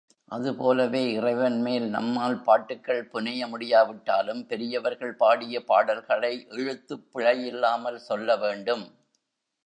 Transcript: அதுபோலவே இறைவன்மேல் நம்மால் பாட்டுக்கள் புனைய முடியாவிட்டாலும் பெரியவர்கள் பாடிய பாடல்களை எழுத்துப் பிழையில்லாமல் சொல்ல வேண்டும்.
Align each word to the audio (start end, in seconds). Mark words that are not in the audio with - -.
அதுபோலவே 0.31 1.11
இறைவன்மேல் 1.11 1.89
நம்மால் 1.89 2.41
பாட்டுக்கள் 2.41 3.07
புனைய 3.07 3.47
முடியாவிட்டாலும் 3.47 4.45
பெரியவர்கள் 4.45 5.13
பாடிய 5.15 5.63
பாடல்களை 5.63 6.47
எழுத்துப் 6.49 7.05
பிழையில்லாமல் 7.13 8.01
சொல்ல 8.05 8.37
வேண்டும். 8.37 8.85